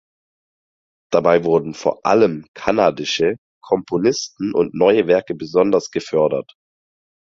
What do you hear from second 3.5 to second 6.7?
Komponisten und neue Werke besonders gefördert.